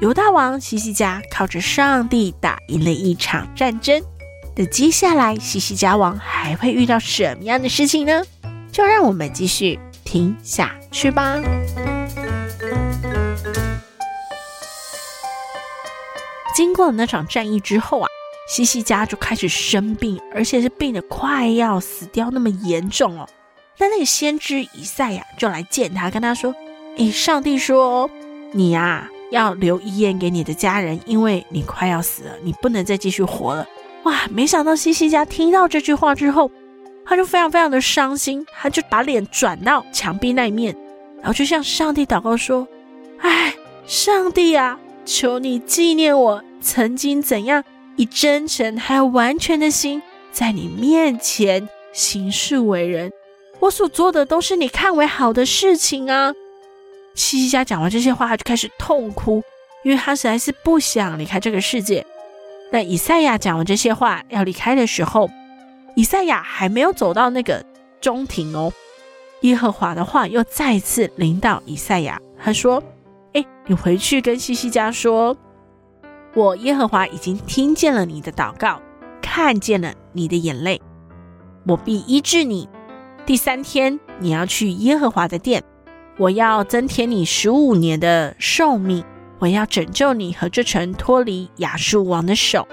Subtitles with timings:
[0.00, 4.02] 犹大王西西家靠着上帝打赢了一场战争。
[4.56, 8.22] 那接下来西西家王还会遇到什么样的事情呢？
[8.72, 11.38] 就让我们继续听下去吧。
[16.56, 18.08] 经过了那场战役之后啊，
[18.48, 23.28] 西西家就开始生病，而且是病得快要死掉那么严重哦。
[23.76, 26.54] 那那个先知以赛亚就来见他，跟他说。
[26.96, 28.10] 诶，上帝说，
[28.52, 33.66] 你呀要留遗言给你的家人，因为你快要死了，你不能再继续活了。
[34.04, 34.26] 哇！
[34.30, 36.50] 没想到西西家听到这句话之后，
[37.04, 40.74] 他就非常非常的伤心，他就把脸转到墙壁那一面，
[41.18, 42.66] 然后就向上帝祷告说
[43.20, 43.54] ：“哎，
[43.86, 47.62] 上帝啊，求你纪念我曾经怎样
[47.96, 53.12] 以真诚还有完全的心，在你面前行事为人，
[53.58, 56.32] 我所做的都是你看为好的事情啊。”
[57.20, 59.42] 西西家讲完这些话，他就开始痛哭，
[59.84, 62.06] 因为他实在是不想离开这个世界。
[62.72, 65.28] 但以赛亚讲完这些话要离开的时候，
[65.94, 67.64] 以赛亚还没有走到那个
[68.00, 68.72] 中庭哦。
[69.42, 72.82] 耶和华的话又再次临到以赛亚，他说
[73.34, 75.36] ：“哎，你回去跟西西家说，
[76.34, 78.80] 我耶和华已经听见了你的祷告，
[79.20, 80.80] 看见了你的眼泪，
[81.66, 82.68] 我必医治你。
[83.26, 85.62] 第三天你要去耶和华的殿。”
[86.20, 89.02] 我要增添你十五年的寿命，
[89.38, 92.68] 我要拯救你和这城脱离亚述王的手，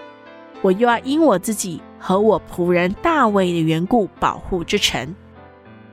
[0.62, 5.16] 我又要因我自己和我仆人大卫的缘故保护这城。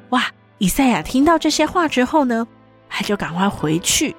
[0.09, 0.25] 哇！
[0.59, 2.44] 以赛亚听到这些话之后呢，
[2.88, 4.16] 他就赶快回去，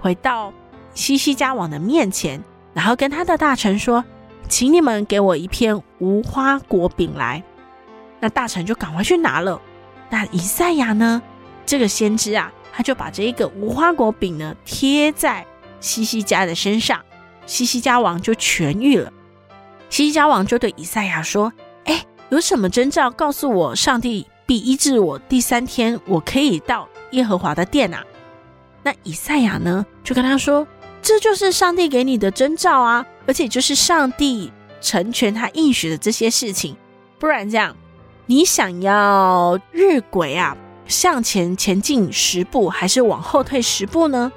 [0.00, 0.50] 回到
[0.94, 4.02] 西西家王的面前，然后跟他的大臣说
[4.48, 7.42] ：“请你们给我一片无花果饼来。”
[8.18, 9.60] 那大臣就赶快去拿了。
[10.08, 11.20] 那以赛亚呢，
[11.66, 12.50] 这个先知啊。
[12.72, 15.46] 他就把这一个无花果饼呢贴在
[15.80, 17.00] 西西家的身上，
[17.46, 19.12] 西西家王就痊愈了。
[19.90, 21.52] 西西家王就对以赛亚说
[21.84, 25.18] ：“哎，有什么征兆告诉我，上帝必医治我？
[25.18, 28.04] 第三天我可以到耶和华的殿啊？”
[28.84, 30.66] 那以赛亚呢就跟他说
[31.00, 36.76] ：“这就是上帝给你的征兆啊，而且就是上帝成全他应许的这些事情。
[37.18, 37.74] 不然这样，
[38.26, 40.56] 你想要日晷啊？”
[40.88, 44.32] 向前前进十步，还是往后退十步呢？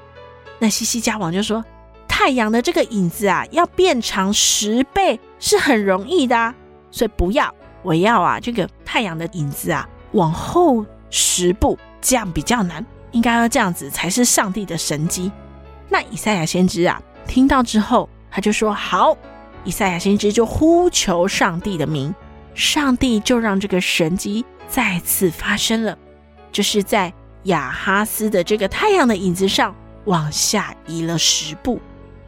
[0.59, 1.65] 那西西家王就说
[2.07, 6.53] ：“太阳的这个影子啊，要变长十倍是很容易的啊，
[6.91, 7.51] 所以不要，
[7.81, 15.31] 我要啊，这个太阳的影子啊，往后十步，这样比较难，应该要这样子才是上帝的神迹。”
[15.89, 19.17] 那以赛亚先知啊，听到之后，他就说：“好。”
[19.63, 22.13] 以赛亚先知就呼求上帝的名，
[22.55, 25.97] 上帝就让这个神迹再次发生了。
[26.51, 27.13] 就是在
[27.43, 29.75] 亚哈斯的这个太阳的影子上
[30.05, 31.79] 往下移了十步，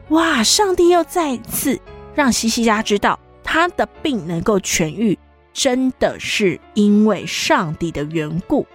[0.08, 0.42] 哇！
[0.42, 1.78] 上帝又再次
[2.14, 5.18] 让西西家知道他的病能够痊愈，
[5.52, 8.66] 真的是因为上帝的缘故。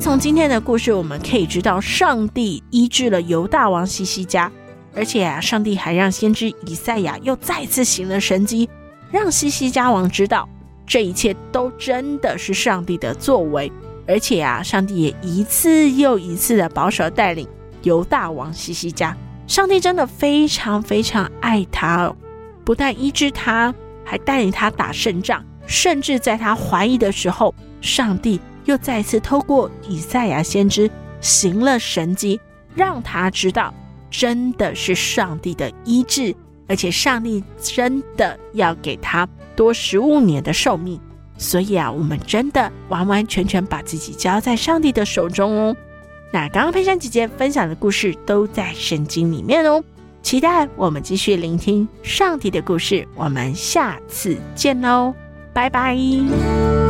[0.00, 4.50] 从今天的故事，我们可以知道，上帝医治了犹大王西西家。
[4.96, 8.68] 而且啊，上帝还让先知以赛亚又再次行了神迹，
[9.10, 10.48] 让西西家王知道
[10.86, 13.70] 这一切都真的是上帝的作为。
[14.08, 17.46] 而且啊，上帝也一次又一次的保守带领
[17.82, 19.16] 犹大王西西家。
[19.46, 22.16] 上帝真的非常非常爱他哦，
[22.64, 30.90] 不但医治他，还带领他打胜仗，甚至在他怀疑的时候，上帝又再次透过以赛亚先知
[31.20, 32.40] 行了神迹，
[32.74, 33.74] 让他知道。
[34.10, 36.34] 真的是上帝的医治，
[36.68, 41.00] 而且上帝真的要给他多十五年的寿命，
[41.38, 45.76] 所以啊，我们真的完完全全把自己交在上帝的手中哦。
[46.32, 49.82] 那刚刚佩珊姐姐分享的故事都在圣经里面哦，
[50.22, 55.14] 期待我们继续聆听上帝的故事，我们下次见喽，
[55.52, 56.85] 拜拜。